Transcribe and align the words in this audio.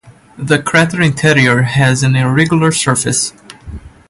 The 0.39 0.59
crater 0.59 0.99
interior 0.99 1.61
has 1.61 2.01
an 2.01 2.15
irregular 2.15 2.71
surface. 2.71 3.33